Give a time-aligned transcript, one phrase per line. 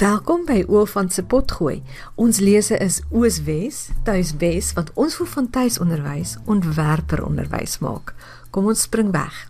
[0.00, 1.82] Welkom by Oofant se potgooi.
[2.16, 8.14] Ons lese is Ooswes, Tuiswes wat ons vir van tuisonderwys ontwerper onderwys maak.
[8.48, 9.42] Kom ons spring weg.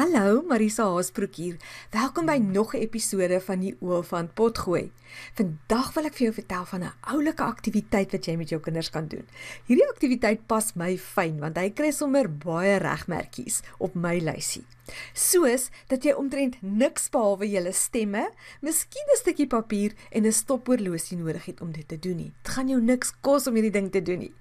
[0.00, 1.56] Hallo, Marisa Haasbroek hier.
[1.92, 4.92] Welkom by nog 'n episode van die Oofant potgooi.
[5.34, 8.90] Vandag wil ek vir jou vertel van 'n oulike aktiwiteit wat jy met jou kinders
[8.90, 9.28] kan doen.
[9.66, 14.64] Hierdie aktiwiteit pas my fyn want hy kry sommer baie regmerkies op my lysie.
[15.12, 18.30] Soos dat jy omtrent niks behalwe jou stemme,
[18.62, 22.32] miskien 'n stukkie papier en 'n stophorlosie nodig het om dit te doen nie.
[22.42, 24.34] Dit gaan jou niks kos om hierdie ding te doen nie.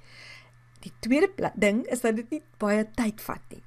[0.79, 3.63] Die tweede ding is dat dit nie baie tyd vat nie.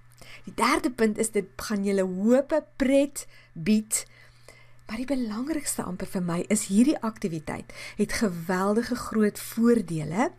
[0.46, 4.04] Die derde punt is dit gaan julle hoop pret bied.
[4.86, 10.30] Maar die belangrikste amper vir my is hierdie aktiwiteit het geweldige groot voordele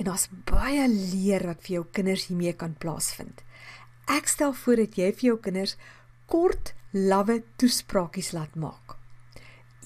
[0.00, 3.44] en daar's baie leer wat vir jou kinders hiermee kan plaasvind.
[4.10, 5.76] Ek stel voor dat jy vir jou kinders
[6.30, 8.96] kort, lawwe toespraakies laat maak.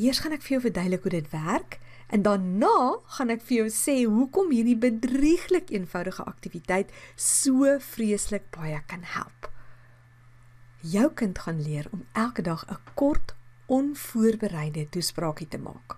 [0.01, 1.79] Eers gaan ek vir jou verduidelik hoe dit werk
[2.15, 8.79] en daarna gaan ek vir jou sê hoekom hierdie bedrieglik eenvoudige aktiwiteit so vreeslik baie
[8.91, 9.51] kan help.
[10.85, 13.35] Jou kind gaan leer om elke dag 'n kort,
[13.67, 15.97] onvoorbereide toespraakie te maak.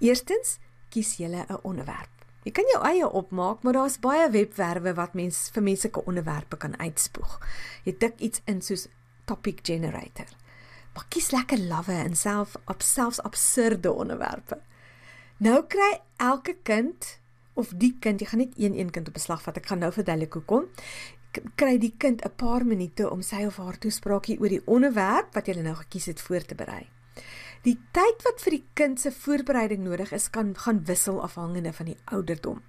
[0.00, 2.14] Eerstens, kies jy 'n onderwerp.
[2.44, 6.78] Jy kan jou eie opmaak, maar daar's baie webwerwe wat mens vir menslike onderwerpe kan
[6.78, 7.40] uitspoeg.
[7.84, 8.88] Jy tik iets in soos
[9.24, 10.26] topic generator.
[10.94, 14.60] Maar kies lekker lawwe en self op selfs absurde onderwerpe.
[15.42, 17.18] Nou kry elke kind
[17.54, 19.56] of die kind, jy gaan net een een kind op beslag vat.
[19.58, 20.68] Ek gaan nou verduidelik hoekom.
[21.58, 25.46] Kry die kind 'n paar minute om sy of haar toespraakie oor die onderwerp wat
[25.46, 26.86] jy nou gekies het voor te berei.
[27.64, 31.86] Die tyd wat vir die kind se voorbereiding nodig is, kan gaan wissel afhangende van
[31.86, 32.62] die ouderdom.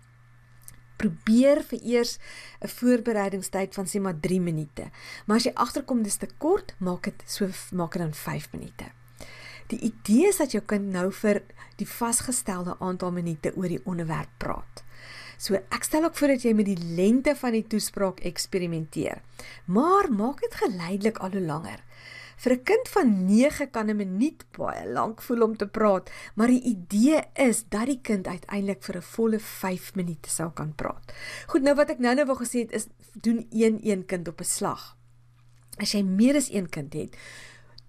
[0.98, 2.18] Probeer vir eers
[2.62, 4.90] 'n voorbereidingstyd van sê maar 3 minute.
[5.26, 9.05] Maar as jy agterkom dis te kort, maak dit so maak dit dan 5 minute.
[9.68, 11.42] Die idee is dat jou kind nou vir
[11.80, 14.84] die vasgestelde aantal minute oor die onderwerp praat.
[15.38, 19.22] So ek stel ook voor dat jy met die lengte van die toespraak eksperimenteer.
[19.66, 21.82] Maar maak dit geleidelik al hoe langer.
[22.38, 26.48] Vir 'n kind van 9 kan 'n minuut baie lank voel om te praat, maar
[26.48, 31.14] die idee is dat die kind uiteindelik vir 'n volle 5 minute sou kan praat.
[31.48, 34.44] Goed, nou wat ek nou-nou wou gesê het is doen een een kind op 'n
[34.44, 34.98] slag.
[35.78, 37.16] As jy meer as een kind het,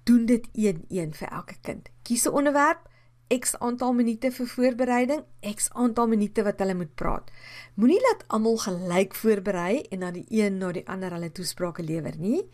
[0.06, 1.88] doen dit een een vir elke kind.
[2.02, 2.86] Kies 'n onderwerp
[3.26, 7.30] X aantal minute vir voorbereiding, X aantal minute wat hulle moet praat.
[7.74, 12.14] Moenie laat almal gelyk voorberei en dan die een na die ander hulle toesprake lewer
[12.22, 12.44] nie,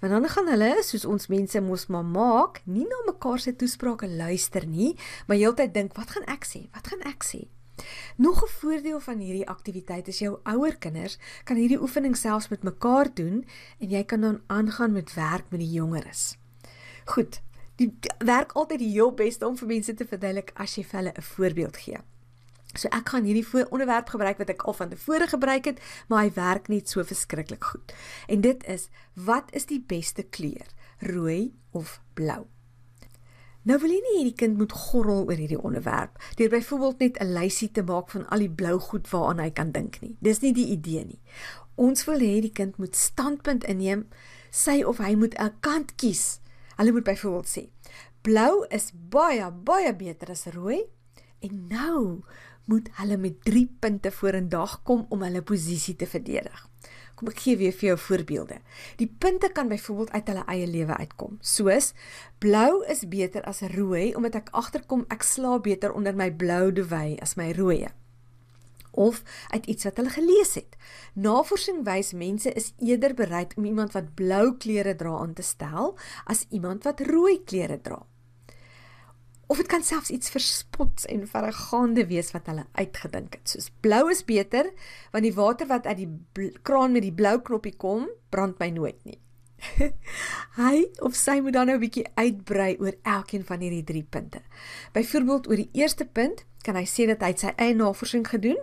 [0.00, 4.08] want dan gaan hulle, soos ons mense mos maar maak, nie na mekaar se toesprake
[4.08, 4.96] luister nie,
[5.28, 6.64] maar heeltyd dink, wat gaan ek sê?
[6.74, 7.44] Wat gaan ek sê?
[8.16, 12.64] Nog 'n voordeel van hierdie aktiwiteit is jou ouer kinders kan hierdie oefening selfs met
[12.64, 13.44] mekaar doen
[13.78, 16.36] en jy kan dan aangaan met werk met die jongeres.
[17.06, 17.40] Goed,
[17.78, 21.12] die werk altyd die heel beste om vir mense te verduidelik as jy vir hulle
[21.14, 21.98] 'n voorbeeld gee.
[22.74, 26.22] So ek gaan hierdie voor onderwerp gebruik wat ek al van tevore gebruik het, maar
[26.24, 27.94] hy werk net so verskriklik goed.
[28.28, 30.66] En dit is: wat is die beste kleur?
[30.98, 32.46] Rooi of blou?
[33.62, 37.32] Nou wil jy nie hierdie kind moet gorrel oor hierdie onderwerp deur byvoorbeeld net 'n
[37.32, 40.16] lysie te maak van al die blou goed waaraan hy kan dink nie.
[40.20, 41.20] Dis nie die idee nie.
[41.74, 44.06] Ons wil hê die kind moet standpunt inneem,
[44.50, 46.40] sy of hy moet 'n kant kies
[46.76, 47.62] Hulle moet byvoorbeeld sê:
[48.22, 50.84] "Blou is baie baie beter as rooi."
[51.40, 52.22] En nou
[52.64, 56.68] moet hulle met 3 punte vorendag kom om hulle posisie te verdedig.
[57.14, 58.58] Kom ek gee weer vir jou voorbeelde.
[59.00, 61.38] Die punte kan byvoorbeeld uit hulle eie lewe uitkom.
[61.40, 61.92] Soos
[62.38, 67.20] blou is beter as rooi omdat ek agterkom ek slaap beter onder my blou duvet
[67.20, 67.86] as my rooi
[68.96, 70.76] of uit iets wat hulle gelees het.
[71.14, 75.94] Navorsing wys mense is eerder bereid om iemand wat blou klere dra aan te stel
[76.24, 78.00] as iemand wat rooi klere dra.
[79.46, 83.52] Of dit kan selfs iets verspots en verregaande wees wat hulle uitgedink het.
[83.52, 84.72] Soos blou is beter
[85.12, 86.10] want die water wat uit die
[86.66, 89.20] kraan met die blou knoppie kom, brand my nooit nie.
[90.60, 94.42] Hy of sy moet dan nou 'n bietjie uitbrei oor elkeen van hierdie 3 punte.
[94.92, 98.58] Byvoorbeeld oor die eerste punt kan hy sê dat hy sy eie navorsing gedoen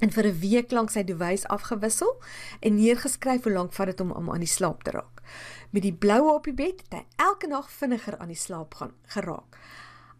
[0.00, 2.22] en vir 'n week lank sy device afgewissel
[2.60, 5.22] en neergeskryf hoe lank vat dit om om aan die slaap te raak.
[5.70, 8.92] Met die bloue op die bed het hy elke nag vinniger aan die slaap gaan
[9.06, 9.56] geraak.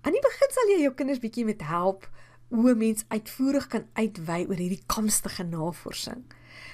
[0.03, 2.11] Aan die begin sal jy jou kinders bietjie met help
[2.49, 6.25] hoe mens uitvoerig kan uitwy oor hierdie komstige navorsing.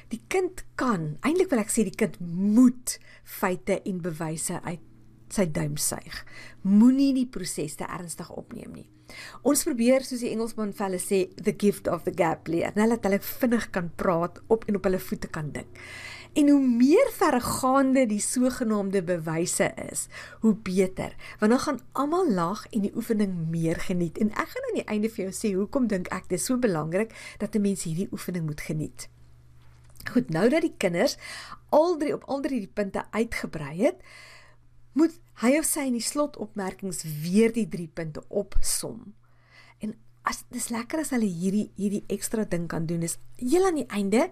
[0.08, 4.82] Die kind kan, eintlik wil ek sê die kind moet feite en bewyse uit
[5.34, 6.24] sy duim suig.
[6.62, 8.88] Moenie die proses te ernstig opneem nie.
[9.44, 12.72] Ons probeer soos die Engelsman hulle sê the gift of the gap leer.
[12.76, 15.80] Nou laat hulle vinnig kan praat op en op hulle voete kan dink.
[16.32, 20.06] En hoe meer verregaande die sogenaamde bewyse is,
[20.40, 21.12] hoe beter,
[21.42, 24.16] want dan gaan almal lag en die oefening meer geniet.
[24.16, 26.56] En ek gaan aan die einde vir jou sê hoekom dink ek dit is so
[26.56, 27.12] belangrik
[27.42, 29.08] dat 'n mens hierdie oefening moet geniet.
[30.10, 31.16] Goed, nou dat die kinders
[31.68, 34.00] al drie op al drie die punte uitgebrei het,
[34.92, 39.14] moet hy of sy in die slotopmerkings weer die drie punte opsom.
[39.80, 39.96] En
[40.28, 43.88] as dis lekker as hulle hierdie hierdie ekstra ding kan doen is heel aan die
[43.90, 44.28] einde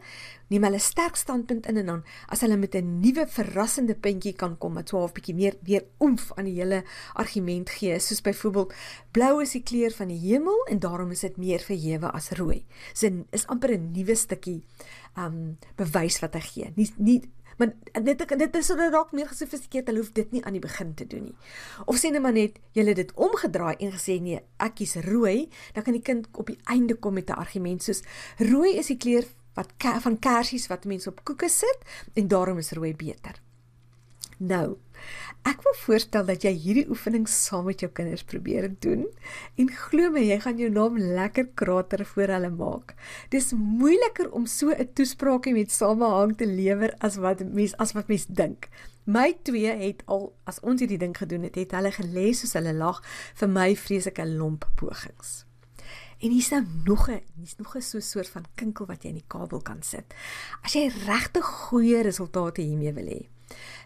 [0.53, 4.55] neem hulle sterk standpunt in en dan as hulle met 'n nuwe verrassende puntjie kan
[4.59, 8.75] kom wat so half bietjie meer weer oomf aan die hele argument gee soos byvoorbeeld
[9.13, 12.65] blou is die kleur van die hemel en daarom is dit meer verhewe as rooi.
[12.95, 14.63] So is amper 'n nuwe stukkie
[15.17, 16.73] um bewys wat hy gee.
[16.77, 17.21] Nie nie
[17.61, 17.75] Maar
[18.07, 21.05] dit dit is sodat dalk meer gesofistikeerd, hulle hoef dit nie aan die begin te
[21.07, 21.35] doen nie.
[21.85, 25.51] Of sê net maar net jy het dit omgedraai en gesê nee, ek kies rooi,
[25.77, 28.01] dan kan die kind op die einde kom met 'n argument soos
[28.39, 31.79] rooi is die kleur wat van kersies wat mense op koeke sit
[32.15, 33.43] en daarom is rooi beter.
[34.39, 34.79] Nou,
[35.49, 39.07] ek wil voorstel dat jy hierdie oefening saam met jou kinders probeer doen
[39.57, 42.95] en glo my, jy gaan jou naam lekker krater voor hulle maak.
[43.33, 48.09] Dis moeiliker om so 'n toespraakie met samehang te lewer as wat mens as wat
[48.09, 48.69] mens dink.
[49.05, 52.75] My twee het al as ons hierdie ding gedoen het, het hulle gelees soos hulle
[52.75, 53.03] lag
[53.35, 55.45] vir my vreeslike lomp pogings.
[56.21, 59.09] En hier's nou nog 'n hier's nog 'n so 'n soort van kinkel wat jy
[59.09, 60.15] in die kabel kan sit.
[60.63, 63.29] As jy regtig goeie resultate hiermee wil hê,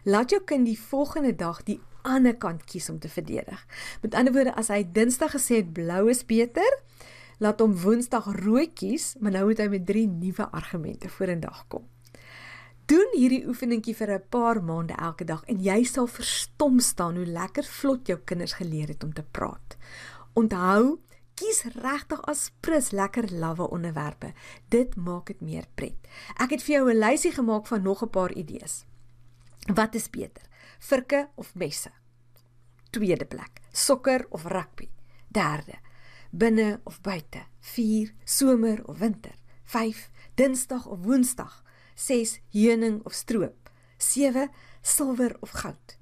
[0.05, 3.67] laat jou kind die volgende dag die ander kant kies om te verdedig.
[4.03, 6.79] Met ander woorde, as hy Dinsdag gesê het blou is beter,
[7.39, 11.89] laat hom Woensdag rooi kies, maar nou moet hy met drie nuwe argumente vorendag kom.
[12.85, 17.27] Doen hierdie oefeningkie vir 'n paar maande elke dag en jy sal verstom staan hoe
[17.27, 19.77] lekker vlot jou kinders geleer het om te praat.
[20.35, 21.01] Onthou,
[21.35, 24.33] kies regtig as prins lekker lawwe onderwerpe.
[24.69, 25.97] Dit maak dit meer pret.
[26.39, 28.85] Ek het vir jou 'n lysie gemaak van nog 'n paar idees.
[29.65, 30.43] Wat is beter?
[30.79, 31.91] Virke of messe?
[32.91, 33.61] Tweede plek.
[33.73, 34.91] Sokker of rugby?
[35.29, 35.79] Derde.
[36.31, 37.47] Binne of buite?
[37.61, 38.13] 4.
[38.25, 39.35] Somer of winter?
[39.65, 40.11] 5.
[40.35, 41.63] Dinsdag of Woensdag?
[41.95, 42.41] 6.
[42.51, 43.71] Heuning of stroop?
[43.97, 44.51] 7.
[44.83, 45.99] Silwer of goud?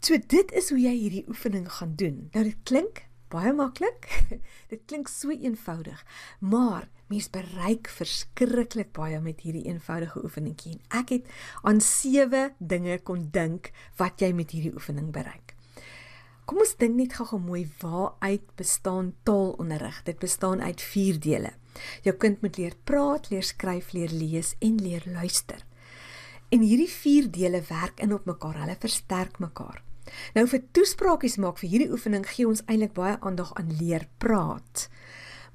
[0.00, 2.28] So dit is hoe jy hierdie oefening gaan doen.
[2.32, 4.06] Nou dit klink baie maklik.
[4.72, 6.04] dit klink so eenvoudig,
[6.38, 10.78] maar mens bereik verskriklik baie met hierdie eenvoudige oefeningkie.
[10.90, 11.28] Ek het
[11.62, 13.70] aan sewe dinge kon dink
[14.00, 15.54] wat jy met hierdie oefening bereik.
[16.46, 20.02] Kom ons dink net gou-gou mooi waaruit bestaan taalonderrig.
[20.06, 21.50] Dit bestaan uit 4 dele.
[22.06, 25.64] Jou kind moet leer praat, leer skryf, leer lees en leer luister.
[26.54, 28.60] En hierdie 4 dele werk in op mekaar.
[28.62, 29.82] Hulle versterk mekaar.
[30.38, 34.86] Nou vir toespraakies maak vir hierdie oefening gee ons eintlik baie aandag aan leer praat.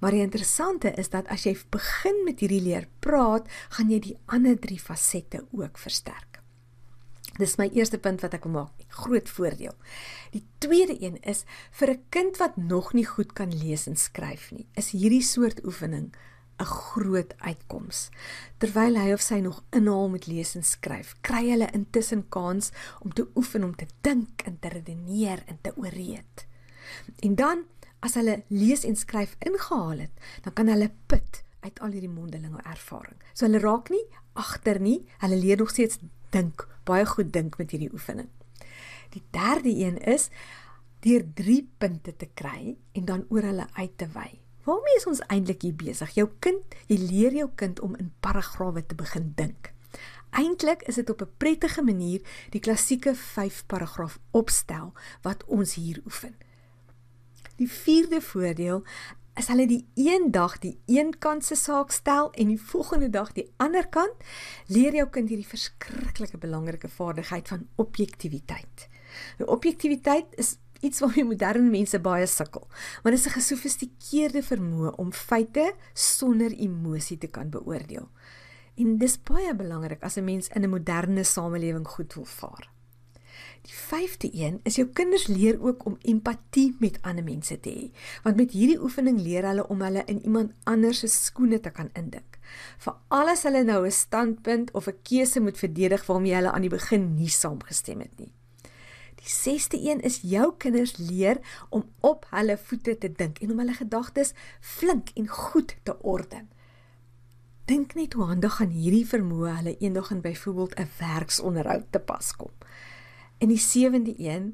[0.02, 3.46] Maar die interessante is dat as jy begin met hierdie leer praat,
[3.78, 6.42] gaan jy die ander drie fasette ook versterk.
[7.38, 9.76] Dis my eerste punt wat ek wil maak, groot voordeel.
[10.34, 14.52] Die tweede een is vir 'n kind wat nog nie goed kan lees en skryf
[14.52, 16.12] nie, is hierdie soort oefening
[16.60, 18.10] 'n groot uitkoms.
[18.58, 23.14] Terwyl hy of sy nog inhaal met lees en skryf, kry hulle intussen kans om
[23.14, 26.46] te oefen om te dink en te redeneer en te ooreed.
[27.20, 27.66] En dan
[28.02, 30.14] as hulle lees en skryf ingehaal het,
[30.44, 33.18] dan kan hulle put uit al hierdie mondelinge ervaring.
[33.34, 34.04] So hulle raak nie
[34.34, 36.00] agter nie, hulle leer nog steeds
[36.34, 38.30] dink, baie goed dink met hierdie oefening.
[39.12, 40.30] Die derde een is
[41.04, 44.30] deur 3 punte te kry en dan oor hulle uit te wy.
[44.66, 46.14] Waarmee is ons eintlik hier besig?
[46.16, 49.72] Jou kind, jy leer jou kind om in paragrawe te begin dink.
[50.38, 56.02] Eintlik is dit op 'n prettige manier die klassieke 5 paragraaf opstel wat ons hier
[56.06, 56.36] oefen.
[57.56, 58.84] Die vierde voordeel
[59.40, 63.32] is hulle die een dag die een kant se saak stel en die volgende dag
[63.34, 64.16] die ander kant,
[64.68, 68.88] leer jou kind hierdie verskriklike belangrike vaardigheid van objektiwiteit.
[69.40, 72.68] Nou objektiwiteit is iets waarmee moderne mense baie sukkel.
[73.04, 78.10] Maar dit is 'n gesofistikeerde vermoë om feite sonder emosie te kan beoordeel.
[78.76, 82.70] En dis baie belangrik as 'n mens in 'n moderne samelewing goed wil vaar.
[83.62, 87.90] Die vyfde een is jou kinders leer ook om empatie met ander mense te hê.
[88.24, 91.92] Want met hierdie oefening leer hulle om hulle in iemand anders se skoene te kan
[91.94, 92.40] indink.
[92.82, 96.76] Vir alles hulle nou 'n standpunt of 'n keuse moet verdedig waarmee hulle aan die
[96.78, 98.34] begin nie saamgestem het nie.
[99.22, 101.38] Die sesde een is jou kinders leer
[101.70, 106.50] om op hulle voete te dink en om hulle gedagtes flink en goed te orden.
[107.66, 112.36] Dink net hoe handig gaan hierdie vermoë hulle eendag in byvoorbeeld 'n werksonderhoud te pas
[112.36, 112.52] kom.
[113.42, 114.52] En die sewende een,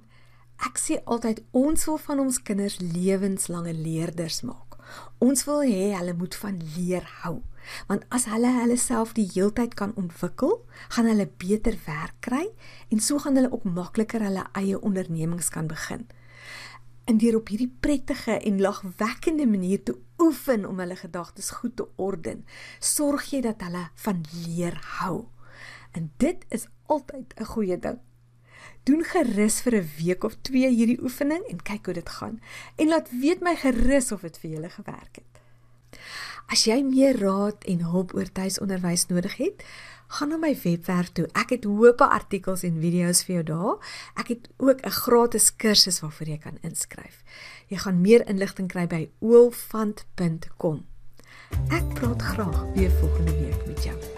[0.63, 4.77] ek sê altyd ons wil van ons kinders lewenslange leerders maak.
[5.19, 7.41] Ons wil hê hulle moet van leer hou.
[7.89, 10.61] Want as hulle hulle self die heeltyd kan ontwikkel,
[10.95, 12.45] gaan hulle beter werk kry
[12.87, 16.07] en so gaan hulle ook makliker hulle eie ondernemings kan begin.
[17.11, 21.91] En deur op hierdie prettige en lagwekkende manier te oefen om hulle gedagtes goed te
[21.95, 22.45] orden,
[22.79, 25.27] sorg jy dat hulle van leer hou.
[25.91, 27.99] En dit is altyd 'n goeie ding.
[28.83, 32.39] Doen gerus vir 'n week of 2 hierdie oefening en kyk hoe dit gaan.
[32.75, 35.33] En laat weet my gerus of dit vir julle gewerk het.
[36.47, 39.63] As jy meer raad en hulp oor tuisonderwys nodig het,
[40.07, 41.27] gaan na my webwerf toe.
[41.35, 43.75] Ek het hoope artikels en video's vir jou daar.
[44.15, 47.23] Ek het ook 'n gratis kursus waarvoor jy kan inskryf.
[47.67, 50.85] Jy gaan meer inligting kry by oolfant.com.
[51.69, 54.16] Ek praat graag weer volgende week met jou.